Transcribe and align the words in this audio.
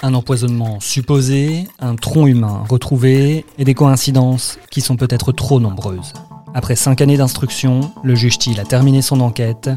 Un 0.00 0.14
empoisonnement 0.14 0.78
supposé, 0.78 1.66
un 1.80 1.96
tronc 1.96 2.28
humain 2.28 2.64
retrouvé 2.68 3.44
et 3.58 3.64
des 3.64 3.74
coïncidences 3.74 4.58
qui 4.70 4.80
sont 4.80 4.96
peut-être 4.96 5.32
trop 5.32 5.58
nombreuses. 5.58 6.12
Après 6.54 6.76
cinq 6.76 7.00
années 7.00 7.16
d'instruction, 7.16 7.92
le 8.04 8.14
juge 8.14 8.38
Thiel 8.38 8.60
a 8.60 8.64
terminé 8.64 9.02
son 9.02 9.20
enquête. 9.20 9.70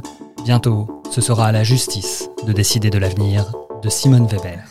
Bientôt, 0.46 1.02
ce 1.10 1.22
sera 1.22 1.47
à 1.47 1.52
la 1.52 1.63
justice 1.63 2.29
de 2.46 2.54
décider 2.54 2.92
de 2.92 2.99
l'avenir 2.99 3.52
de 3.81 3.90
Simone 3.90 4.28
Weber. 4.28 4.63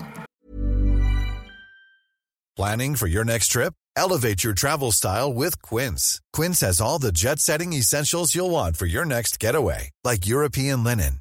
Planning 2.56 2.94
for 2.94 3.08
your 3.08 3.24
next 3.24 3.48
trip? 3.50 3.72
Elevate 3.96 4.44
your 4.44 4.54
travel 4.54 4.92
style 4.92 5.32
with 5.34 5.60
Quince. 5.62 6.20
Quince 6.32 6.60
has 6.60 6.80
all 6.80 7.00
the 7.00 7.12
jet 7.12 7.40
setting 7.40 7.72
essentials 7.72 8.34
you'll 8.34 8.50
want 8.50 8.76
for 8.76 8.86
your 8.86 9.04
next 9.04 9.40
getaway, 9.40 9.90
like 10.04 10.28
European 10.28 10.84
linen, 10.84 11.20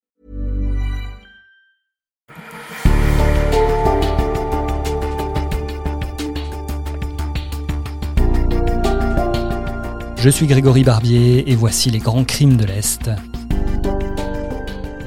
Je 10.21 10.29
suis 10.29 10.45
Grégory 10.45 10.83
Barbier 10.83 11.49
et 11.49 11.55
voici 11.55 11.89
les 11.89 11.97
grands 11.97 12.23
crimes 12.23 12.55
de 12.55 12.63
l'Est. 12.63 13.09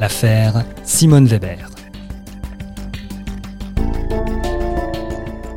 L'affaire 0.00 0.64
Simone 0.82 1.26
Weber. 1.26 1.70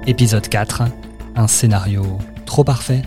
Épisode 0.05 0.47
4. 0.47 0.83
Un 1.35 1.47
scénario 1.47 2.19
trop 2.45 2.63
parfait 2.63 3.01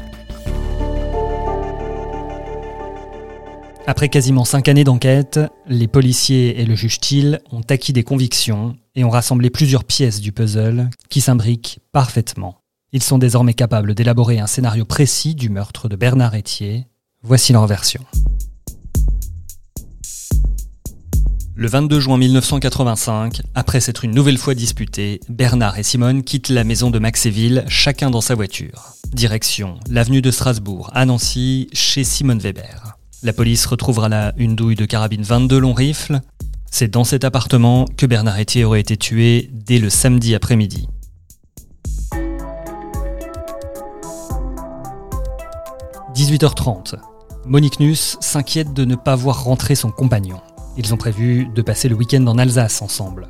Après 3.87 4.09
quasiment 4.09 4.45
cinq 4.45 4.67
années 4.67 4.83
d'enquête, 4.83 5.39
les 5.69 5.87
policiers 5.87 6.61
et 6.61 6.65
le 6.65 6.75
juge 6.75 6.99
Thiel 6.99 7.43
ont 7.53 7.63
acquis 7.69 7.93
des 7.93 8.03
convictions 8.03 8.77
et 8.97 9.05
ont 9.05 9.11
rassemblé 9.11 9.51
plusieurs 9.51 9.85
pièces 9.85 10.21
du 10.21 10.33
puzzle 10.33 10.91
qui 11.11 11.21
s'imbriquent 11.21 11.79
parfaitement. 11.93 12.60
Ils 12.93 13.05
sont 13.05 13.19
désormais 13.19 13.55
capables 13.55 13.95
d'élaborer 13.95 14.41
un 14.41 14.49
scénario 14.49 14.85
précis 14.85 15.37
du 15.37 15.49
meurtre 15.49 15.89
de 15.89 15.95
Bernard 15.95 16.35
Etier. 16.35 16.89
Voici 17.23 17.53
leur 17.53 17.69
version. 17.69 18.01
Le 21.55 21.69
22 21.69 22.01
juin 22.01 22.19
1985, 22.19 23.43
après 23.55 23.79
s'être 23.79 24.05
une 24.05 24.11
nouvelle 24.11 24.39
fois 24.39 24.57
disputés, 24.57 25.21
Bernard 25.29 25.79
et 25.79 25.85
Simone 25.85 26.25
quittent 26.25 26.49
la 26.49 26.65
maison 26.65 26.91
de 26.91 26.99
Maxéville, 26.99 27.65
chacun 27.69 28.11
dans 28.11 28.21
sa 28.21 28.35
voiture. 28.35 28.95
Direction 29.13 29.79
l'avenue 29.89 30.23
de 30.23 30.33
Strasbourg, 30.33 30.91
à 30.93 31.07
Nancy, 31.07 31.69
chez 31.73 32.03
Simone 32.03 32.41
Weber. 32.41 32.97
La 33.23 33.33
police 33.33 33.67
retrouvera 33.67 34.09
là 34.09 34.33
une 34.37 34.57
douille 34.57 34.75
de 34.75 34.87
carabine 34.87 35.23
22 35.23 35.59
long 35.61 35.75
rifles. 35.75 36.19
C'est 36.73 36.89
dans 36.89 37.05
cet 37.05 37.23
appartement 37.25 37.85
que 37.97 38.07
Bernard 38.07 38.41
Etier 38.41 38.65
aurait 38.65 38.81
été 38.81 38.97
tué 38.97 39.49
dès 39.53 39.79
le 39.79 39.91
samedi 39.91 40.35
après-midi. 40.35 40.89
18h30. 46.21 46.97
Monique 47.47 47.81
Nuss 47.81 48.19
s'inquiète 48.21 48.75
de 48.75 48.85
ne 48.85 48.95
pas 48.95 49.17
voir 49.17 49.43
rentrer 49.43 49.75
son 49.75 49.91
compagnon. 49.91 50.39
Ils 50.77 50.93
ont 50.93 50.99
prévu 50.99 51.49
de 51.55 51.63
passer 51.63 51.89
le 51.89 51.97
week-end 51.97 52.27
en 52.27 52.37
Alsace 52.37 52.83
ensemble. 52.83 53.29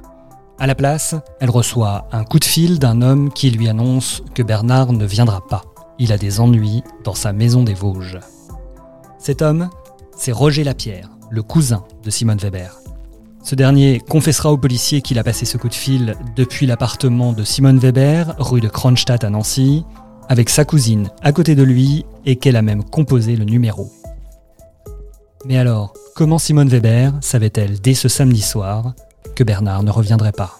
À 0.59 0.67
la 0.67 0.75
place, 0.75 1.15
elle 1.39 1.50
reçoit 1.50 2.09
un 2.11 2.25
coup 2.25 2.41
de 2.41 2.45
fil 2.45 2.81
d'un 2.81 3.00
homme 3.00 3.33
qui 3.33 3.53
lui 3.53 3.69
annonce 3.69 4.25
que 4.34 4.43
Bernard 4.43 4.93
ne 4.93 5.05
viendra 5.05 5.41
pas. 5.47 5.62
Il 6.00 6.11
a 6.12 6.19
des 6.19 6.41
ennuis 6.41 6.83
dans 7.05 7.15
sa 7.15 7.33
maison 7.33 7.62
des 7.62 7.75
Vosges. 7.75 8.19
Cet 9.21 9.41
homme, 9.41 9.71
c'est 10.17 10.33
Roger 10.33 10.65
Lapierre, 10.65 11.11
le 11.31 11.45
cousin 11.45 11.84
de 12.03 12.11
Simone 12.11 12.39
Weber. 12.39 12.77
Ce 13.45 13.55
dernier 13.55 14.00
confessera 14.00 14.50
aux 14.50 14.59
policiers 14.59 15.00
qu'il 15.00 15.21
a 15.21 15.25
passé 15.25 15.47
ce 15.47 15.59
coup 15.59 15.69
de 15.69 15.75
fil 15.75 16.17
depuis 16.34 16.67
l'appartement 16.67 17.33
de 17.33 17.45
Simone 17.45 17.79
Weber, 17.79 18.34
rue 18.39 18.61
de 18.61 18.69
Kronstadt 18.69 19.23
à 19.23 19.31
Nancy, 19.31 19.84
avec 20.29 20.49
sa 20.49 20.65
cousine 20.65 21.09
à 21.23 21.33
côté 21.33 21.55
de 21.55 21.62
lui 21.62 22.05
et 22.26 22.36
qu'elle 22.36 22.56
a 22.56 22.62
même 22.62 22.84
composé 22.84 23.36
le 23.36 23.44
numéro. 23.44 23.91
Mais 25.47 25.56
alors, 25.56 25.94
comment 26.14 26.38
Simone 26.38 26.69
Weber 26.69 27.12
savait-elle 27.20 27.81
dès 27.81 27.94
ce 27.94 28.08
samedi 28.08 28.42
soir 28.42 28.94
que 29.34 29.44
Bernard 29.44 29.82
ne 29.82 29.91
reviendrait 29.91 30.32
pas? 30.32 30.58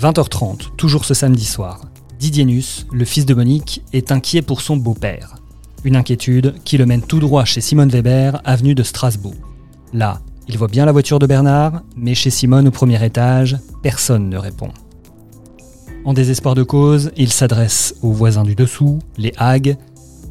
20h30, 0.00 0.74
toujours 0.76 1.04
ce 1.04 1.14
samedi 1.14 1.44
soir, 1.44 1.80
Didier 2.18 2.44
Nuss, 2.44 2.86
le 2.92 3.04
fils 3.04 3.26
de 3.26 3.34
Monique, 3.34 3.82
est 3.92 4.12
inquiet 4.12 4.42
pour 4.42 4.60
son 4.60 4.76
beau-père. 4.76 5.36
Une 5.84 5.96
inquiétude 5.96 6.54
qui 6.64 6.76
le 6.78 6.86
mène 6.86 7.02
tout 7.02 7.18
droit 7.18 7.44
chez 7.44 7.60
Simone 7.60 7.88
Weber, 7.88 8.40
avenue 8.44 8.74
de 8.74 8.82
Strasbourg. 8.82 9.34
Là, 9.92 10.20
il 10.48 10.58
voit 10.58 10.68
bien 10.68 10.86
la 10.86 10.92
voiture 10.92 11.18
de 11.18 11.26
Bernard, 11.26 11.82
mais 11.96 12.14
chez 12.14 12.30
Simone 12.30 12.68
au 12.68 12.70
premier 12.70 13.04
étage, 13.04 13.58
personne 13.82 14.28
ne 14.28 14.38
répond. 14.38 14.70
En 16.04 16.14
désespoir 16.14 16.56
de 16.56 16.64
cause, 16.64 17.12
il 17.16 17.32
s'adresse 17.32 17.94
aux 18.02 18.10
voisins 18.10 18.42
du 18.42 18.56
dessous, 18.56 18.98
les 19.18 19.32
Hagues, 19.36 19.76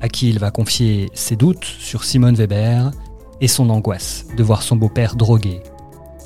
à 0.01 0.09
qui 0.09 0.29
il 0.29 0.37
va 0.37 0.51
confier 0.51 1.09
ses 1.13 1.37
doutes 1.37 1.63
sur 1.63 2.03
Simone 2.03 2.35
Weber 2.35 2.91
et 3.39 3.47
son 3.47 3.69
angoisse 3.69 4.25
de 4.35 4.43
voir 4.43 4.63
son 4.63 4.75
beau-père 4.75 5.15
drogué. 5.15 5.61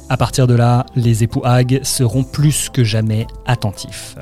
À 0.10 0.18
partir 0.18 0.48
de 0.48 0.56
là, 0.56 0.88
les 0.96 1.24
époux 1.24 1.42
Hague 1.44 1.82
seront 1.84 2.24
plus 2.24 2.70
que 2.70 2.84
jamais 2.84 3.28
attentifs. 3.46 4.16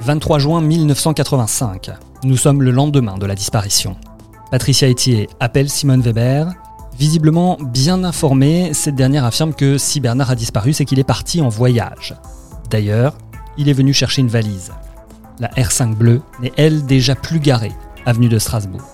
23 0.00 0.38
juin 0.38 0.60
1985. 0.60 1.92
Nous 2.24 2.36
sommes 2.36 2.60
le 2.60 2.72
lendemain 2.72 3.16
de 3.16 3.24
la 3.24 3.34
disparition. 3.34 3.96
Patricia 4.50 4.86
Etier 4.86 5.30
appelle 5.40 5.70
Simone 5.70 6.02
Weber 6.02 6.52
Visiblement 7.02 7.58
bien 7.60 8.04
informée, 8.04 8.74
cette 8.74 8.94
dernière 8.94 9.24
affirme 9.24 9.54
que 9.54 9.76
si 9.76 9.98
Bernard 9.98 10.30
a 10.30 10.36
disparu, 10.36 10.72
c'est 10.72 10.84
qu'il 10.84 11.00
est 11.00 11.04
parti 11.04 11.40
en 11.40 11.48
voyage. 11.48 12.14
D'ailleurs, 12.70 13.18
il 13.58 13.68
est 13.68 13.72
venu 13.72 13.92
chercher 13.92 14.20
une 14.20 14.28
valise. 14.28 14.70
La 15.40 15.48
R5 15.48 15.96
bleue 15.96 16.22
n'est 16.40 16.52
elle 16.56 16.86
déjà 16.86 17.16
plus 17.16 17.40
garée, 17.40 17.72
avenue 18.06 18.28
de 18.28 18.38
Strasbourg. 18.38 18.86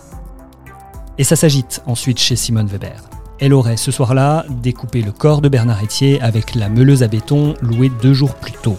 Et 1.19 1.25
ça 1.25 1.37
s'agite 1.37 1.83
ensuite 1.85 2.19
chez 2.19 2.35
Simone 2.35 2.69
Weber. 2.69 3.03
Elle 3.41 3.53
aurait 3.53 3.77
ce 3.77 3.91
soir-là 3.91 4.47
découpé 4.49 5.03
le 5.03 5.13
corps 5.13 5.43
de 5.43 5.51
Bernard 5.51 5.85
Etier 5.85 6.19
avec 6.23 6.55
la 6.55 6.71
meuleuse 6.71 7.03
à 7.03 7.09
béton 7.09 7.57
louée 7.61 7.93
deux 8.01 8.15
jours 8.15 8.37
plus 8.37 8.53
tôt. 8.53 8.79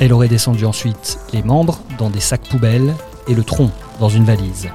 Elle 0.00 0.12
aurait 0.12 0.28
descendu 0.28 0.66
ensuite 0.66 1.18
les 1.32 1.42
membres 1.42 1.80
dans 1.96 2.10
des 2.10 2.20
sacs 2.20 2.46
poubelles 2.46 2.94
et 3.26 3.34
le 3.34 3.42
tronc 3.42 3.70
dans 4.00 4.10
une 4.10 4.24
valise. 4.24 4.68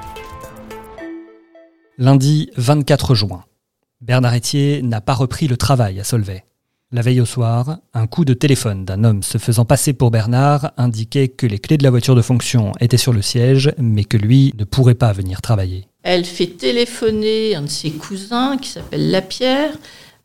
Lundi 1.98 2.50
24 2.56 3.14
juin. 3.14 3.44
Bernard 4.02 4.34
Etier 4.34 4.80
n'a 4.80 5.02
pas 5.02 5.12
repris 5.12 5.46
le 5.46 5.58
travail 5.58 6.00
à 6.00 6.04
Solvay. 6.04 6.44
La 6.90 7.02
veille 7.02 7.20
au 7.20 7.26
soir, 7.26 7.80
un 7.92 8.06
coup 8.06 8.24
de 8.24 8.32
téléphone 8.32 8.86
d'un 8.86 9.04
homme 9.04 9.22
se 9.22 9.36
faisant 9.36 9.66
passer 9.66 9.92
pour 9.92 10.10
Bernard 10.10 10.72
indiquait 10.78 11.28
que 11.28 11.46
les 11.46 11.58
clés 11.58 11.76
de 11.76 11.82
la 11.82 11.90
voiture 11.90 12.14
de 12.14 12.22
fonction 12.22 12.72
étaient 12.80 12.96
sur 12.96 13.12
le 13.12 13.20
siège, 13.20 13.72
mais 13.76 14.04
que 14.04 14.16
lui 14.16 14.54
ne 14.58 14.64
pourrait 14.64 14.94
pas 14.94 15.12
venir 15.12 15.42
travailler. 15.42 15.86
Elle 16.02 16.24
fait 16.24 16.46
téléphoner 16.46 17.54
un 17.54 17.62
de 17.62 17.68
ses 17.68 17.90
cousins 17.90 18.56
qui 18.56 18.70
s'appelle 18.70 19.10
Lapierre 19.10 19.74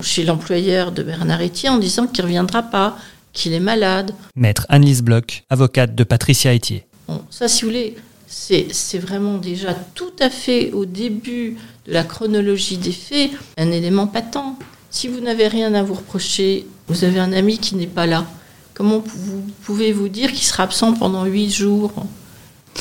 chez 0.02 0.24
l'employeur 0.24 0.94
de 0.94 1.04
Bernard 1.04 1.42
Etier 1.42 1.68
en 1.68 1.78
disant 1.78 2.08
qu'il 2.08 2.24
ne 2.24 2.30
reviendra 2.30 2.64
pas, 2.64 2.98
qu'il 3.34 3.52
est 3.52 3.60
malade. 3.60 4.14
Maître 4.38 4.66
Annelise 4.70 5.04
Bloch, 5.04 5.44
avocate 5.50 5.94
de 5.96 6.04
Patricia 6.06 6.56
Etier. 6.56 6.88
Bon, 7.10 7.22
ça, 7.30 7.50
si 7.50 7.64
vous 7.64 7.68
voulez, 7.68 7.98
c'est 8.28 9.00
vraiment 9.00 9.38
déjà 9.38 9.74
tout 9.74 10.14
à 10.20 10.30
fait 10.30 10.72
au 10.72 10.86
début 10.86 11.58
de 11.86 11.94
la 11.94 12.04
chronologie 12.04 12.78
des 12.78 12.92
faits 12.92 13.32
un 13.58 13.72
élément 13.72 14.08
patent. 14.08 14.58
Si 14.90 15.08
vous 15.08 15.20
n'avez 15.20 15.48
rien 15.48 15.74
à 15.74 15.84
vous 15.84 15.96
reprocher, 15.96 16.66
vous 16.88 17.04
avez 17.04 17.20
un 17.20 17.34
ami 17.34 17.58
qui 17.58 17.76
n'est 17.76 17.88
pas 17.88 18.06
là. 18.06 18.26
Comment 18.74 19.00
vous 19.00 19.42
pouvez 19.64 19.92
vous 19.92 20.10
dire 20.10 20.32
qu'il 20.32 20.44
sera 20.44 20.64
absent 20.64 20.94
pendant 20.94 21.26
huit 21.26 21.52
jours? 21.52 21.92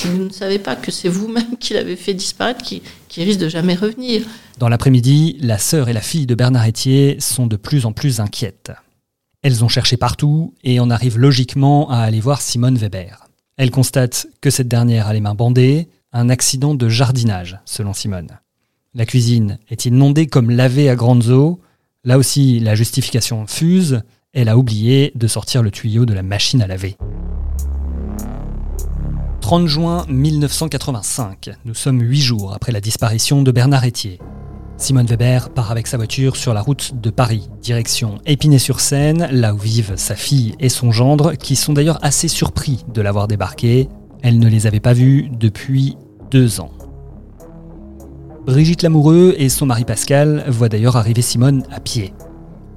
Vous 0.04 0.24
ne 0.24 0.30
savez 0.30 0.58
pas 0.58 0.74
que 0.74 0.90
c'est 0.90 1.08
vous-même 1.08 1.56
qui 1.58 1.72
l'avez 1.74 1.96
fait 1.96 2.14
disparaître, 2.14 2.62
qui, 2.62 2.82
qui 3.08 3.22
risque 3.22 3.38
de 3.38 3.48
jamais 3.48 3.74
revenir. 3.74 4.22
Dans 4.58 4.68
l'après-midi, 4.68 5.36
la 5.40 5.58
sœur 5.58 5.88
et 5.88 5.92
la 5.92 6.00
fille 6.00 6.26
de 6.26 6.34
Bernard 6.34 6.66
Etier 6.66 7.16
sont 7.20 7.46
de 7.46 7.56
plus 7.56 7.86
en 7.86 7.92
plus 7.92 8.20
inquiètes. 8.20 8.72
Elles 9.42 9.62
ont 9.62 9.68
cherché 9.68 9.96
partout 9.96 10.54
et 10.64 10.80
en 10.80 10.90
arrivent 10.90 11.18
logiquement 11.18 11.90
à 11.90 11.98
aller 11.98 12.20
voir 12.20 12.40
Simone 12.40 12.76
Weber. 12.76 13.23
Elle 13.56 13.70
constate 13.70 14.26
que 14.40 14.50
cette 14.50 14.66
dernière 14.66 15.06
a 15.06 15.12
les 15.12 15.20
mains 15.20 15.34
bandées, 15.34 15.88
un 16.12 16.28
accident 16.28 16.74
de 16.74 16.88
jardinage, 16.88 17.60
selon 17.64 17.92
Simone. 17.92 18.38
La 18.94 19.06
cuisine 19.06 19.58
est 19.68 19.86
inondée 19.86 20.26
comme 20.26 20.50
lavée 20.50 20.88
à 20.88 20.96
grandes 20.96 21.28
eaux? 21.28 21.60
Là 22.02 22.18
aussi, 22.18 22.58
la 22.58 22.74
justification 22.74 23.46
fuse. 23.46 24.02
Elle 24.32 24.48
a 24.48 24.58
oublié 24.58 25.12
de 25.14 25.28
sortir 25.28 25.62
le 25.62 25.70
tuyau 25.70 26.04
de 26.04 26.14
la 26.14 26.24
machine 26.24 26.62
à 26.62 26.66
laver. 26.66 26.96
30 29.40 29.68
juin 29.68 30.04
1985, 30.08 31.50
nous 31.64 31.74
sommes 31.74 32.00
huit 32.00 32.22
jours 32.22 32.54
après 32.54 32.72
la 32.72 32.80
disparition 32.80 33.42
de 33.42 33.52
Bernard 33.52 33.84
Etier. 33.84 34.18
Simone 34.76 35.06
Weber 35.06 35.50
part 35.50 35.70
avec 35.70 35.86
sa 35.86 35.96
voiture 35.96 36.36
sur 36.36 36.52
la 36.52 36.60
route 36.60 37.00
de 37.00 37.10
Paris, 37.10 37.48
direction 37.62 38.18
Épinay-sur-Seine, 38.26 39.28
là 39.30 39.54
où 39.54 39.58
vivent 39.58 39.94
sa 39.96 40.16
fille 40.16 40.54
et 40.58 40.68
son 40.68 40.90
gendre, 40.90 41.34
qui 41.34 41.54
sont 41.54 41.72
d'ailleurs 41.72 42.00
assez 42.02 42.28
surpris 42.28 42.84
de 42.92 43.00
l'avoir 43.00 43.28
débarqué. 43.28 43.88
Elle 44.22 44.38
ne 44.38 44.48
les 44.48 44.66
avait 44.66 44.80
pas 44.80 44.92
vus 44.92 45.30
depuis 45.38 45.96
deux 46.30 46.60
ans. 46.60 46.72
Brigitte 48.44 48.82
Lamoureux 48.82 49.34
et 49.38 49.48
son 49.48 49.66
mari 49.66 49.84
Pascal 49.84 50.44
voient 50.48 50.68
d'ailleurs 50.68 50.96
arriver 50.96 51.22
Simone 51.22 51.62
à 51.70 51.80
pied. 51.80 52.12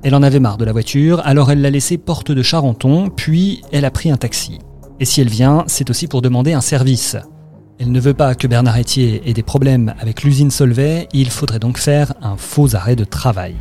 Elle 0.04 0.16
en 0.16 0.24
avait 0.24 0.40
marre 0.40 0.58
de 0.58 0.66
la 0.66 0.72
voiture, 0.72 1.22
alors 1.26 1.52
elle 1.52 1.62
l'a 1.62 1.72
laissée 1.72 1.98
porte 1.98 2.32
de 2.32 2.44
Charenton, 2.44 3.10
puis 3.10 3.62
elle 3.72 3.86
a 3.86 3.92
pris 3.92 4.12
un 4.12 4.18
taxi. 4.18 4.60
Et 5.00 5.06
si 5.06 5.20
elle 5.20 5.30
vient, 5.30 5.64
c'est 5.68 5.90
aussi 5.90 6.08
pour 6.08 6.22
demander 6.22 6.54
un 6.54 6.62
service. 6.62 7.18
Elle 7.80 7.92
ne 7.92 8.00
veut 8.00 8.16
pas 8.16 8.34
que 8.34 8.48
Bernard 8.48 8.80
Etier 8.80 9.22
ait 9.30 9.34
des 9.34 9.44
problèmes 9.44 9.94
avec 10.00 10.24
l'usine 10.24 10.50
Solvay, 10.50 11.08
il 11.14 11.30
faudrait 11.30 11.60
donc 11.60 11.78
faire 11.78 12.14
un 12.24 12.36
faux 12.36 12.76
arrêt 12.76 12.96
de 12.96 13.04
travail. 13.04 13.56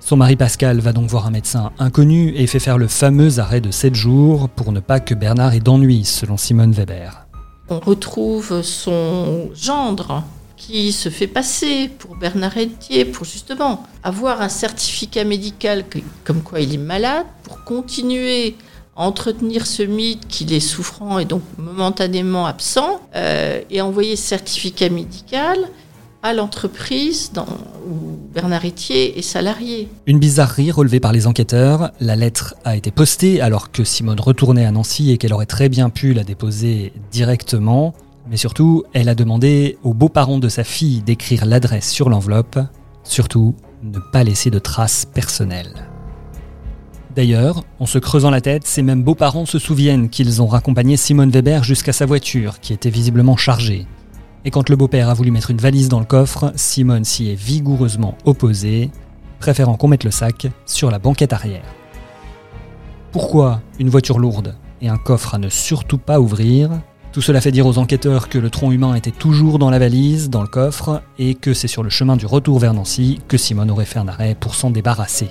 Son 0.00 0.16
mari 0.16 0.36
Pascal 0.36 0.80
va 0.80 0.94
donc 0.94 1.10
voir 1.10 1.26
un 1.26 1.30
médecin 1.30 1.70
inconnu 1.78 2.32
et 2.34 2.46
fait 2.46 2.60
faire 2.60 2.78
le 2.78 2.88
fameux 2.88 3.40
arrêt 3.40 3.60
de 3.60 3.70
7 3.70 3.94
jours 3.94 4.48
pour 4.48 4.72
ne 4.72 4.80
pas 4.80 5.00
que 5.00 5.14
Bernard 5.14 5.52
ait 5.52 5.60
d'ennui, 5.60 6.06
selon 6.06 6.38
Simone 6.38 6.72
Weber. 6.72 7.26
On 7.68 7.78
retrouve 7.78 8.62
son 8.62 9.50
gendre 9.54 10.24
qui 10.56 10.92
se 10.92 11.10
fait 11.10 11.26
passer 11.26 11.90
pour 11.98 12.16
Bernard 12.16 12.56
Etier 12.56 13.04
pour 13.04 13.26
justement 13.26 13.82
avoir 14.02 14.40
un 14.40 14.48
certificat 14.48 15.24
médical 15.24 15.84
comme 16.24 16.40
quoi 16.40 16.60
il 16.60 16.72
est 16.72 16.78
malade, 16.78 17.26
pour 17.42 17.62
continuer 17.64 18.56
entretenir 18.98 19.66
ce 19.66 19.82
mythe 19.84 20.26
qu'il 20.26 20.52
est 20.52 20.60
souffrant 20.60 21.18
et 21.18 21.24
donc 21.24 21.42
momentanément 21.56 22.46
absent, 22.46 23.00
euh, 23.14 23.60
et 23.70 23.80
envoyer 23.80 24.16
ce 24.16 24.26
certificat 24.26 24.90
médical 24.90 25.58
à 26.22 26.34
l'entreprise 26.34 27.30
où 27.88 28.18
Bernard 28.34 28.64
est 28.64 29.22
salarié. 29.22 29.88
Une 30.06 30.18
bizarrerie 30.18 30.72
relevée 30.72 30.98
par 30.98 31.12
les 31.12 31.28
enquêteurs, 31.28 31.92
la 32.00 32.16
lettre 32.16 32.56
a 32.64 32.76
été 32.76 32.90
postée 32.90 33.40
alors 33.40 33.70
que 33.70 33.84
Simone 33.84 34.20
retournait 34.20 34.66
à 34.66 34.72
Nancy 34.72 35.12
et 35.12 35.18
qu'elle 35.18 35.32
aurait 35.32 35.46
très 35.46 35.68
bien 35.68 35.90
pu 35.90 36.12
la 36.14 36.24
déposer 36.24 36.92
directement, 37.12 37.94
mais 38.28 38.36
surtout, 38.36 38.82
elle 38.94 39.08
a 39.08 39.14
demandé 39.14 39.78
aux 39.84 39.94
beaux-parents 39.94 40.38
de 40.38 40.48
sa 40.48 40.64
fille 40.64 41.02
d'écrire 41.02 41.46
l'adresse 41.46 41.88
sur 41.88 42.10
l'enveloppe, 42.10 42.58
surtout 43.04 43.54
ne 43.84 44.00
pas 44.12 44.24
laisser 44.24 44.50
de 44.50 44.58
traces 44.58 45.06
personnelles. 45.06 45.88
D'ailleurs, 47.18 47.64
en 47.80 47.86
se 47.86 47.98
creusant 47.98 48.30
la 48.30 48.40
tête, 48.40 48.64
ses 48.64 48.82
mêmes 48.82 49.02
beaux-parents 49.02 49.44
se 49.44 49.58
souviennent 49.58 50.08
qu'ils 50.08 50.40
ont 50.40 50.46
raccompagné 50.46 50.96
Simone 50.96 51.30
Weber 51.30 51.64
jusqu'à 51.64 51.92
sa 51.92 52.06
voiture, 52.06 52.60
qui 52.60 52.72
était 52.72 52.90
visiblement 52.90 53.36
chargée. 53.36 53.88
Et 54.44 54.52
quand 54.52 54.68
le 54.68 54.76
beau-père 54.76 55.08
a 55.08 55.14
voulu 55.14 55.32
mettre 55.32 55.50
une 55.50 55.58
valise 55.58 55.88
dans 55.88 55.98
le 55.98 56.04
coffre, 56.04 56.52
Simone 56.54 57.04
s'y 57.04 57.28
est 57.28 57.34
vigoureusement 57.34 58.16
opposée, 58.24 58.92
préférant 59.40 59.74
qu'on 59.74 59.88
mette 59.88 60.04
le 60.04 60.12
sac 60.12 60.46
sur 60.64 60.92
la 60.92 61.00
banquette 61.00 61.32
arrière. 61.32 61.64
Pourquoi 63.10 63.62
une 63.80 63.90
voiture 63.90 64.20
lourde 64.20 64.54
et 64.80 64.88
un 64.88 64.96
coffre 64.96 65.34
à 65.34 65.38
ne 65.38 65.48
surtout 65.48 65.98
pas 65.98 66.20
ouvrir? 66.20 66.70
Tout 67.10 67.20
cela 67.20 67.40
fait 67.40 67.50
dire 67.50 67.66
aux 67.66 67.78
enquêteurs 67.78 68.28
que 68.28 68.38
le 68.38 68.48
tronc 68.48 68.70
humain 68.70 68.94
était 68.94 69.10
toujours 69.10 69.58
dans 69.58 69.70
la 69.70 69.80
valise, 69.80 70.30
dans 70.30 70.42
le 70.42 70.46
coffre, 70.46 71.02
et 71.18 71.34
que 71.34 71.52
c'est 71.52 71.66
sur 71.66 71.82
le 71.82 71.90
chemin 71.90 72.14
du 72.14 72.26
retour 72.26 72.60
vers 72.60 72.74
Nancy 72.74 73.18
que 73.26 73.36
Simone 73.36 73.72
aurait 73.72 73.86
fait 73.86 73.98
un 73.98 74.06
arrêt 74.06 74.36
pour 74.38 74.54
s'en 74.54 74.70
débarrasser. 74.70 75.30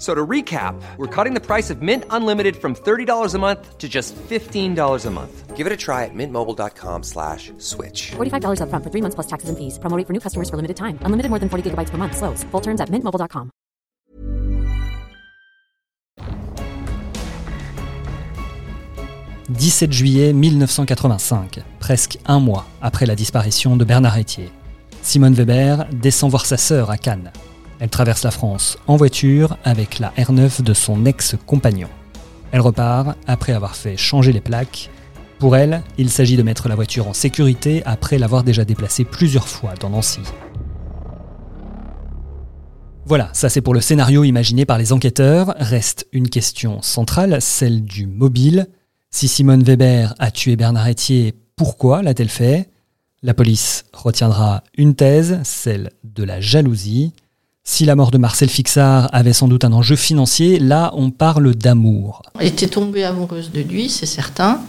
So 0.00 0.14
to 0.14 0.26
recap, 0.26 0.80
we're 0.96 1.14
cutting 1.14 1.34
the 1.34 1.44
price 1.44 1.68
of 1.68 1.82
Mint 1.82 2.04
Unlimited 2.08 2.56
from 2.56 2.74
$30 2.74 3.34
a 3.34 3.38
month 3.38 3.76
to 3.76 3.86
just 3.86 4.16
$15 4.16 5.06
a 5.06 5.10
month. 5.10 5.54
Give 5.54 5.66
it 5.66 5.72
a 5.74 5.76
try 5.76 6.06
at 6.06 6.14
mintmobile.com 6.14 7.02
slash 7.02 7.52
switch. 7.58 8.12
$45 8.16 8.62
upfront 8.62 8.82
for 8.82 8.90
three 8.90 9.02
months 9.02 9.14
plus 9.14 9.26
taxes 9.26 9.50
and 9.50 9.58
fees. 9.58 9.78
Promoting 9.78 10.06
for 10.06 10.14
new 10.14 10.20
customers 10.20 10.48
for 10.48 10.56
limited 10.56 10.78
time. 10.78 10.98
Unlimited 11.04 11.28
more 11.28 11.38
than 11.38 11.50
40 11.50 11.62
gigabytes 11.68 11.90
per 11.90 11.98
month. 11.98 12.16
Slows. 12.16 12.44
Full 12.50 12.62
terms 12.62 12.80
at 12.80 12.88
mintmobile.com. 12.88 13.50
«17 19.50 19.92
juillet 19.92 20.32
1985, 20.32 21.58
presque 21.80 22.18
un 22.24 22.38
mois 22.38 22.64
après 22.80 23.04
la 23.04 23.16
disparition 23.16 23.76
de 23.76 23.84
Bernard 23.84 24.16
Etier. 24.16 24.50
Simone 25.02 25.34
Weber 25.34 25.86
descend 25.92 26.30
voir 26.30 26.46
sa 26.46 26.56
sœur 26.56 26.88
à 26.88 26.96
Cannes. 26.96 27.32
Elle 27.80 27.88
traverse 27.88 28.24
la 28.24 28.30
France 28.30 28.76
en 28.86 28.96
voiture 28.96 29.56
avec 29.64 29.98
la 29.98 30.10
R9 30.10 30.62
de 30.62 30.74
son 30.74 31.06
ex-compagnon. 31.06 31.88
Elle 32.52 32.60
repart 32.60 33.16
après 33.26 33.54
avoir 33.54 33.74
fait 33.74 33.96
changer 33.96 34.32
les 34.32 34.42
plaques. 34.42 34.90
Pour 35.38 35.56
elle, 35.56 35.82
il 35.96 36.10
s'agit 36.10 36.36
de 36.36 36.42
mettre 36.42 36.68
la 36.68 36.74
voiture 36.74 37.08
en 37.08 37.14
sécurité 37.14 37.82
après 37.86 38.18
l'avoir 38.18 38.44
déjà 38.44 38.66
déplacée 38.66 39.04
plusieurs 39.04 39.48
fois 39.48 39.74
dans 39.80 39.88
Nancy. 39.88 40.20
Voilà, 43.06 43.30
ça 43.32 43.48
c'est 43.48 43.62
pour 43.62 43.72
le 43.72 43.80
scénario 43.80 44.24
imaginé 44.24 44.66
par 44.66 44.76
les 44.76 44.92
enquêteurs. 44.92 45.54
Reste 45.58 46.06
une 46.12 46.28
question 46.28 46.82
centrale, 46.82 47.40
celle 47.40 47.82
du 47.82 48.06
mobile. 48.06 48.68
Si 49.10 49.26
Simone 49.26 49.62
Weber 49.62 50.14
a 50.18 50.30
tué 50.30 50.54
Bernard 50.56 50.88
Etier, 50.88 51.34
pourquoi 51.56 52.02
l'a-t-elle 52.02 52.28
fait? 52.28 52.68
La 53.22 53.32
police 53.32 53.84
retiendra 53.94 54.62
une 54.76 54.94
thèse, 54.94 55.40
celle 55.44 55.90
de 56.04 56.24
la 56.24 56.40
jalousie. 56.40 57.14
Si 57.64 57.84
la 57.84 57.94
mort 57.94 58.10
de 58.10 58.18
Marcel 58.18 58.48
Fixard 58.48 59.08
avait 59.12 59.32
sans 59.32 59.48
doute 59.48 59.64
un 59.64 59.72
enjeu 59.72 59.96
financier, 59.96 60.58
là 60.58 60.90
on 60.94 61.10
parle 61.10 61.54
d'amour. 61.54 62.22
Elle 62.38 62.48
était 62.48 62.68
tombée 62.68 63.04
amoureuse 63.04 63.52
de 63.52 63.60
lui, 63.60 63.88
c'est 63.88 64.06
certain. 64.06 64.60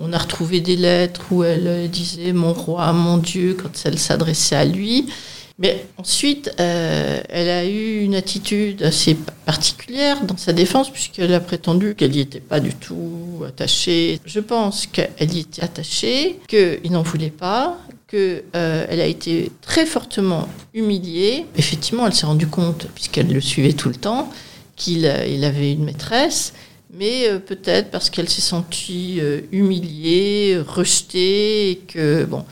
On 0.00 0.12
a 0.12 0.18
retrouvé 0.18 0.60
des 0.60 0.76
lettres 0.76 1.22
où 1.30 1.44
elle 1.44 1.90
disait 1.90 2.32
mon 2.32 2.52
roi, 2.52 2.92
mon 2.92 3.18
Dieu, 3.18 3.56
quand 3.60 3.70
elle 3.84 3.98
s'adressait 3.98 4.56
à 4.56 4.64
lui. 4.64 5.06
Mais 5.58 5.86
ensuite, 5.98 6.50
euh, 6.58 7.20
elle 7.28 7.48
a 7.48 7.64
eu 7.66 8.00
une 8.00 8.14
attitude 8.14 8.82
assez 8.82 9.16
particulière 9.44 10.24
dans 10.24 10.36
sa 10.36 10.52
défense, 10.52 10.90
puisqu'elle 10.90 11.32
a 11.34 11.40
prétendu 11.40 11.94
qu'elle 11.94 12.12
n'y 12.12 12.20
était 12.20 12.40
pas 12.40 12.58
du 12.58 12.74
tout 12.74 13.42
attachée. 13.46 14.18
Je 14.24 14.40
pense 14.40 14.86
qu'elle 14.86 15.32
y 15.32 15.40
était 15.40 15.62
attachée, 15.62 16.40
qu'il 16.48 16.90
n'en 16.90 17.02
voulait 17.02 17.30
pas, 17.30 17.78
qu'elle 18.12 18.44
euh, 18.54 18.86
a 19.02 19.06
été 19.06 19.50
très 19.62 19.86
fortement 19.86 20.46
humiliée. 20.74 21.46
Effectivement, 21.56 22.06
elle 22.06 22.12
s'est 22.12 22.26
rendue 22.26 22.46
compte, 22.46 22.88
puisqu'elle 22.94 23.32
le 23.32 23.40
suivait 23.40 23.72
tout 23.72 23.88
le 23.88 23.94
temps, 23.94 24.30
qu'il 24.76 25.06
euh, 25.06 25.48
avait 25.48 25.72
une 25.72 25.84
maîtresse, 25.84 26.52
mais 26.92 27.26
euh, 27.28 27.38
peut-être 27.38 27.90
parce 27.90 28.10
qu'elle 28.10 28.28
s'est 28.28 28.42
sentie 28.42 29.18
humiliée, 29.50 30.58
rejetée, 30.66 31.70
et 31.70 31.76
que, 31.76 32.24
bon, 32.24 32.44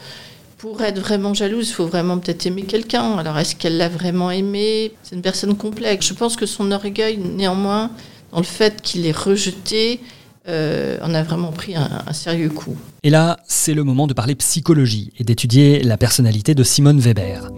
pour 0.57 0.81
être 0.81 0.99
vraiment 0.99 1.35
jalouse, 1.35 1.69
il 1.69 1.75
faut 1.75 1.87
vraiment 1.87 2.19
peut-être 2.19 2.47
aimer 2.47 2.63
quelqu'un. 2.63 3.19
Alors, 3.19 3.37
est-ce 3.37 3.55
qu'elle 3.55 3.77
l'a 3.77 3.91
vraiment 3.91 4.31
aimé? 4.31 4.93
C'est 5.03 5.15
une 5.15 5.23
personne 5.23 5.55
complexe. 5.57 6.07
Je 6.07 6.15
pense 6.15 6.37
que 6.37 6.47
son 6.47 6.73
orgueil, 6.73 7.19
néanmoins, 7.19 7.91
dans 8.33 8.39
le 8.39 8.45
fait 8.45 8.81
qu'il 8.81 9.07
est 9.07 9.17
rejeté, 9.17 10.01
euh, 10.49 10.99
on 11.03 11.15
a 11.15 11.23
vraiment 11.23 11.53
pris 11.53 11.75
un, 11.77 12.13
sérieux 12.13 12.49
coup. 12.49 12.77
Et 13.03 13.11
là, 13.11 13.39
c'est 13.47 13.75
le 13.75 13.85
moment 13.85 14.07
de 14.07 14.15
parler 14.15 14.35
psychologie 14.35 15.13
et 15.19 15.25
d'étudier 15.25 15.83
la 15.83 15.97
personnalité 15.97 16.55
de 16.55 16.63
Simone 16.63 16.99
Weber. 16.99 17.51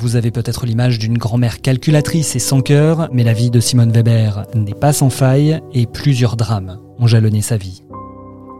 Vous 0.00 0.14
avez 0.14 0.30
peut-être 0.30 0.64
l'image 0.64 0.98
d'une 0.98 1.18
grand-mère 1.18 1.60
calculatrice 1.60 2.36
et 2.36 2.38
sans 2.38 2.60
cœur, 2.60 3.08
mais 3.12 3.24
la 3.24 3.32
vie 3.32 3.50
de 3.50 3.58
Simone 3.58 3.90
Weber 3.90 4.46
n'est 4.54 4.74
pas 4.74 4.92
sans 4.92 5.10
faille 5.10 5.60
et 5.72 5.86
plusieurs 5.86 6.36
drames 6.36 6.78
ont 6.98 7.08
jalonné 7.08 7.42
sa 7.42 7.56
vie. 7.56 7.82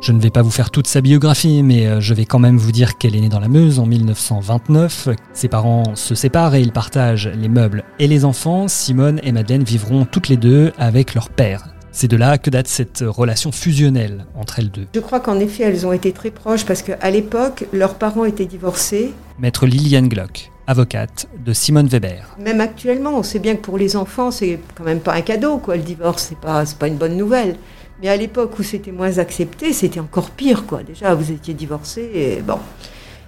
Je 0.00 0.12
ne 0.12 0.21
vais 0.21 0.31
pas 0.31 0.43
vous 0.43 0.50
faire 0.50 0.71
toute 0.71 0.87
sa 0.87 1.00
biographie, 1.00 1.62
mais 1.64 1.87
euh, 1.87 2.00
je 2.00 2.14
vais 2.14 2.25
quand 2.25 2.38
même 2.38 2.57
vous 2.57 2.71
dire 2.71 2.99
qu'elle 2.99 3.17
est 3.17 3.21
née 3.21 3.28
dans 3.28 3.40
la 3.40 3.49
Meuse 3.49 3.81
en 3.81 3.87
1929. 3.87 5.09
Ses 5.33 5.49
parents 5.49 5.97
se 5.97 6.14
séparent 6.14 6.55
et 6.55 6.61
ils 6.61 6.71
partagent 6.71 7.26
les 7.26 7.49
meubles 7.49 7.83
et 7.99 8.07
les 8.07 8.25
enfants. 8.25 8.69
Simone 8.69 9.21
et 9.25 9.33
Madeleine 9.33 9.64
vivront 9.64 10.05
toutes 10.05 10.28
les 10.28 10.37
deux 10.37 10.73
avec 10.78 11.14
leur 11.14 11.31
père. 11.31 11.75
C'est 11.90 12.07
de 12.07 12.17
là 12.17 12.38
que 12.38 12.49
date 12.49 12.69
cette 12.69 13.02
relation 13.05 13.50
fusionnelle 13.50 14.26
entre 14.37 14.61
elles 14.61 14.71
deux. 14.71 14.87
Je 14.95 15.00
crois 15.00 15.19
qu'en 15.19 15.40
effet, 15.40 15.64
elles 15.64 15.85
ont 15.85 15.93
été 15.93 16.12
très 16.12 16.31
proches 16.31 16.64
parce 16.64 16.83
qu'à 16.83 17.11
l'époque, 17.11 17.67
leurs 17.73 17.97
parents 17.97 18.25
étaient 18.25 18.47
divorcés. 18.47 19.12
Maître 19.40 19.67
Liliane 19.67 20.09
Glock, 20.09 20.52
avocate 20.69 21.26
de 21.45 21.52
Simone 21.52 21.88
Weber. 21.88 22.37
Même 22.38 22.61
actuellement, 22.61 23.19
on 23.19 23.25
sait 23.25 23.40
bien 23.40 23.57
que 23.57 23.62
pour 23.62 23.78
les 23.78 23.97
enfants, 23.97 24.31
c'est 24.31 24.61
quand 24.76 24.85
même 24.85 25.00
pas 25.00 25.14
un 25.14 25.23
cadeau, 25.23 25.59
quoi. 25.59 25.76
Le 25.76 25.83
divorce, 25.83 26.26
c'est 26.28 26.38
pas, 26.38 26.62
pas 26.78 26.87
une 26.87 26.99
bonne 26.99 27.17
nouvelle. 27.17 27.57
Mais 28.00 28.09
à 28.09 28.17
l'époque 28.17 28.59
où 28.59 28.62
c'était 28.62 28.93
moins 28.93 29.19
accepté, 29.19 29.73
c'était 29.73 30.00
encore 30.00 30.31
pire, 30.31 30.67
quoi. 30.67 30.83
Déjà, 30.83 31.14
vous 31.14 31.33
étiez 31.33 31.55
divorcé, 31.55 32.43
bon. 32.47 32.59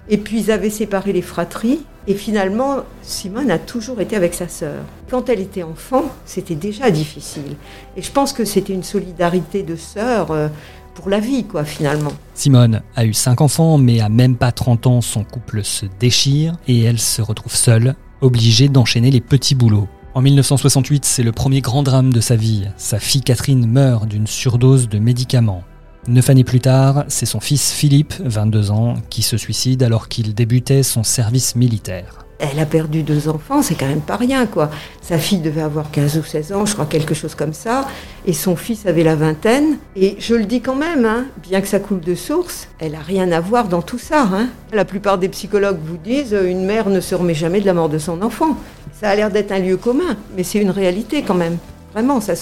Et 0.09 0.17
puis 0.17 0.39
ils 0.41 0.51
avaient 0.51 0.69
séparé 0.69 1.13
les 1.13 1.21
fratries. 1.21 1.81
Et 2.07 2.15
finalement, 2.15 2.77
Simone 3.03 3.51
a 3.51 3.59
toujours 3.59 4.01
été 4.01 4.15
avec 4.15 4.33
sa 4.33 4.47
sœur. 4.47 4.83
Quand 5.09 5.29
elle 5.29 5.39
était 5.39 5.63
enfant, 5.63 6.05
c'était 6.25 6.55
déjà 6.55 6.89
difficile. 6.89 7.55
Et 7.95 8.01
je 8.01 8.11
pense 8.11 8.33
que 8.33 8.43
c'était 8.43 8.73
une 8.73 8.83
solidarité 8.83 9.61
de 9.61 9.75
sœurs 9.75 10.31
euh, 10.31 10.47
pour 10.95 11.09
la 11.09 11.19
vie, 11.19 11.45
quoi, 11.45 11.63
finalement. 11.63 12.11
Simone 12.33 12.81
a 12.95 13.05
eu 13.05 13.13
cinq 13.13 13.39
enfants, 13.39 13.77
mais 13.77 14.01
à 14.01 14.09
même 14.09 14.35
pas 14.35 14.51
30 14.51 14.87
ans, 14.87 15.01
son 15.01 15.23
couple 15.23 15.63
se 15.63 15.85
déchire 15.99 16.57
et 16.67 16.81
elle 16.81 16.99
se 16.99 17.21
retrouve 17.21 17.55
seule, 17.55 17.95
obligée 18.21 18.67
d'enchaîner 18.67 19.11
les 19.11 19.21
petits 19.21 19.55
boulots. 19.55 19.87
En 20.13 20.21
1968, 20.21 21.05
c'est 21.05 21.23
le 21.23 21.31
premier 21.31 21.61
grand 21.61 21.83
drame 21.83 22.11
de 22.11 22.19
sa 22.19 22.35
vie. 22.35 22.67
Sa 22.75 22.99
fille 22.99 23.21
Catherine 23.21 23.65
meurt 23.65 24.05
d'une 24.05 24.27
surdose 24.27 24.89
de 24.89 24.99
médicaments. 24.99 25.63
Neuf 26.09 26.29
années 26.29 26.43
plus 26.43 26.59
tard, 26.59 27.05
c'est 27.07 27.25
son 27.25 27.39
fils 27.39 27.71
Philippe, 27.71 28.15
22 28.19 28.71
ans, 28.71 28.95
qui 29.09 29.21
se 29.21 29.37
suicide 29.37 29.83
alors 29.83 30.09
qu'il 30.09 30.33
débutait 30.33 30.83
son 30.83 31.03
service 31.03 31.55
militaire. 31.55 32.25
Elle 32.43 32.59
a 32.59 32.65
perdu 32.65 33.03
deux 33.03 33.29
enfants, 33.29 33.61
c'est 33.61 33.75
quand 33.75 33.87
même 33.87 34.01
pas 34.01 34.15
rien, 34.15 34.47
quoi. 34.47 34.71
Sa 35.01 35.19
fille 35.19 35.37
devait 35.37 35.61
avoir 35.61 35.91
15 35.91 36.17
ou 36.17 36.23
16 36.23 36.53
ans, 36.53 36.65
je 36.65 36.73
crois, 36.73 36.87
quelque 36.87 37.13
chose 37.13 37.35
comme 37.35 37.53
ça. 37.53 37.87
Et 38.25 38.33
son 38.33 38.55
fils 38.55 38.87
avait 38.87 39.03
la 39.03 39.15
vingtaine. 39.15 39.77
Et 39.95 40.15
je 40.17 40.33
le 40.33 40.45
dis 40.45 40.59
quand 40.59 40.75
même, 40.75 41.05
hein, 41.05 41.25
bien 41.43 41.61
que 41.61 41.67
ça 41.67 41.79
coule 41.79 41.99
de 41.99 42.15
source, 42.15 42.67
elle 42.79 42.95
a 42.95 42.99
rien 42.99 43.31
à 43.31 43.39
voir 43.39 43.67
dans 43.67 43.83
tout 43.83 43.99
ça. 43.99 44.23
Hein. 44.23 44.47
La 44.73 44.85
plupart 44.85 45.19
des 45.19 45.29
psychologues 45.29 45.77
vous 45.85 45.97
disent 45.97 46.35
une 46.43 46.65
mère 46.65 46.89
ne 46.89 46.99
se 46.99 47.13
remet 47.13 47.35
jamais 47.35 47.61
de 47.61 47.67
la 47.67 47.73
mort 47.73 47.89
de 47.89 47.99
son 47.99 48.23
enfant. 48.23 48.57
Ça 48.99 49.09
a 49.11 49.15
l'air 49.15 49.29
d'être 49.29 49.51
un 49.51 49.59
lieu 49.59 49.77
commun, 49.77 50.17
mais 50.35 50.43
c'est 50.43 50.59
une 50.59 50.71
réalité 50.71 51.21
quand 51.21 51.35
même. 51.35 51.57
Vraiment, 51.93 52.21
ça. 52.21 52.33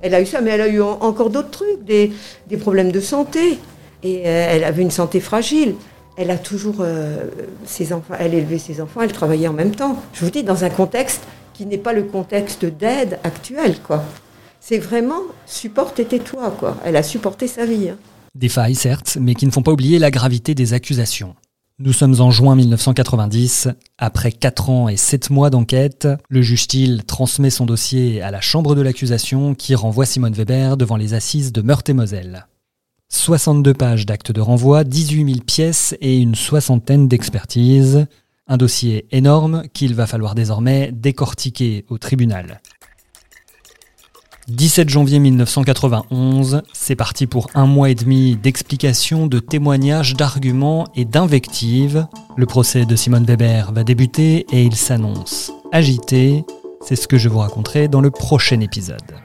Elle 0.00 0.16
a 0.16 0.20
eu 0.20 0.26
ça, 0.26 0.40
mais 0.40 0.50
elle 0.50 0.62
a 0.62 0.68
eu 0.68 0.82
encore 0.82 1.30
d'autres 1.30 1.50
trucs, 1.50 1.84
des, 1.84 2.12
des, 2.48 2.56
problèmes 2.56 2.90
de 2.90 2.98
santé. 3.00 3.58
Et 4.02 4.22
euh, 4.26 4.48
elle 4.50 4.64
avait 4.64 4.82
une 4.82 4.90
santé 4.90 5.20
fragile. 5.20 5.76
Elle 6.16 6.30
a 6.30 6.38
toujours 6.38 6.76
euh, 6.80 7.26
ses 7.64 7.92
enfants, 7.92 8.14
elle 8.18 8.34
élevait 8.34 8.58
ses 8.58 8.80
enfants, 8.80 9.00
elle 9.00 9.12
travaillait 9.12 9.48
en 9.48 9.52
même 9.54 9.74
temps. 9.74 10.02
Je 10.12 10.24
vous 10.24 10.30
dis, 10.30 10.42
dans 10.42 10.64
un 10.64 10.70
contexte 10.70 11.22
qui 11.54 11.66
n'est 11.66 11.78
pas 11.78 11.92
le 11.92 12.02
contexte 12.02 12.64
d'aide 12.64 13.18
actuel, 13.24 13.76
quoi. 13.80 14.04
C'est 14.60 14.78
vraiment 14.78 15.22
supporte 15.46 15.98
et 16.00 16.04
tais-toi, 16.04 16.54
quoi. 16.58 16.76
Elle 16.84 16.96
a 16.96 17.02
supporté 17.02 17.48
sa 17.48 17.66
vie. 17.66 17.88
Hein. 17.88 17.96
Des 18.34 18.48
failles, 18.48 18.74
certes, 18.74 19.18
mais 19.20 19.34
qui 19.34 19.46
ne 19.46 19.50
font 19.50 19.62
pas 19.62 19.72
oublier 19.72 19.98
la 19.98 20.10
gravité 20.10 20.54
des 20.54 20.72
accusations. 20.72 21.34
Nous 21.78 21.92
sommes 21.92 22.20
en 22.20 22.30
juin 22.30 22.54
1990. 22.54 23.68
Après 23.98 24.30
4 24.30 24.70
ans 24.70 24.88
et 24.88 24.96
7 24.96 25.30
mois 25.30 25.50
d'enquête, 25.50 26.06
le 26.28 26.42
juge 26.42 26.68
Thiel 26.68 27.04
transmet 27.04 27.50
son 27.50 27.66
dossier 27.66 28.22
à 28.22 28.30
la 28.30 28.40
chambre 28.40 28.74
de 28.74 28.82
l'accusation 28.82 29.54
qui 29.54 29.74
renvoie 29.74 30.06
Simone 30.06 30.34
Weber 30.34 30.76
devant 30.76 30.96
les 30.96 31.14
assises 31.14 31.52
de 31.52 31.62
Meurthe-et-Moselle. 31.62 32.46
62 33.12 33.74
pages 33.74 34.06
d'actes 34.06 34.32
de 34.32 34.40
renvoi, 34.40 34.84
18 34.84 35.26
000 35.26 35.44
pièces 35.44 35.94
et 36.00 36.18
une 36.18 36.34
soixantaine 36.34 37.08
d'expertises. 37.08 38.06
Un 38.48 38.56
dossier 38.56 39.06
énorme 39.12 39.64
qu'il 39.74 39.94
va 39.94 40.06
falloir 40.06 40.34
désormais 40.34 40.90
décortiquer 40.92 41.84
au 41.90 41.98
tribunal. 41.98 42.60
17 44.48 44.88
janvier 44.88 45.18
1991, 45.20 46.62
c'est 46.72 46.96
parti 46.96 47.26
pour 47.26 47.48
un 47.54 47.66
mois 47.66 47.90
et 47.90 47.94
demi 47.94 48.34
d'explications, 48.36 49.26
de 49.26 49.38
témoignages, 49.38 50.14
d'arguments 50.14 50.88
et 50.96 51.04
d'invectives. 51.04 52.06
Le 52.36 52.46
procès 52.46 52.86
de 52.86 52.96
Simone 52.96 53.24
Weber 53.24 53.72
va 53.72 53.84
débuter 53.84 54.46
et 54.50 54.64
il 54.64 54.74
s'annonce 54.74 55.52
agité. 55.70 56.44
C'est 56.80 56.96
ce 56.96 57.06
que 57.06 57.18
je 57.18 57.28
vous 57.28 57.38
raconterai 57.38 57.88
dans 57.88 58.00
le 58.00 58.10
prochain 58.10 58.60
épisode. 58.60 59.22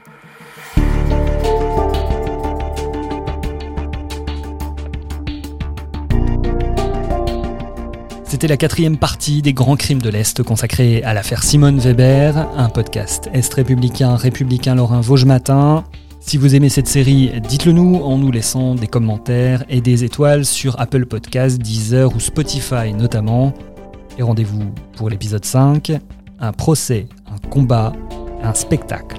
C'était 8.38 8.46
la 8.46 8.56
quatrième 8.56 8.98
partie 8.98 9.42
des 9.42 9.52
grands 9.52 9.74
crimes 9.74 10.00
de 10.00 10.08
l'Est 10.08 10.44
consacrée 10.44 11.02
à 11.02 11.12
l'affaire 11.12 11.42
Simone 11.42 11.80
Weber, 11.80 12.36
un 12.56 12.68
podcast 12.68 13.28
Est 13.34 13.52
républicain, 13.52 14.14
républicain 14.14 14.76
lorrain 14.76 15.00
Vosges 15.00 15.24
Matin. 15.24 15.82
Si 16.20 16.36
vous 16.36 16.54
aimez 16.54 16.68
cette 16.68 16.86
série, 16.86 17.32
dites-le 17.40 17.72
nous 17.72 17.96
en 17.96 18.16
nous 18.16 18.30
laissant 18.30 18.76
des 18.76 18.86
commentaires 18.86 19.64
et 19.68 19.80
des 19.80 20.04
étoiles 20.04 20.44
sur 20.44 20.78
Apple 20.78 21.06
Podcasts, 21.06 21.58
Deezer 21.58 22.14
ou 22.14 22.20
Spotify 22.20 22.92
notamment. 22.96 23.52
Et 24.20 24.22
rendez-vous 24.22 24.70
pour 24.94 25.10
l'épisode 25.10 25.44
5, 25.44 25.90
un 26.38 26.52
procès, 26.52 27.08
un 27.26 27.48
combat, 27.48 27.92
un 28.44 28.54
spectacle. 28.54 29.18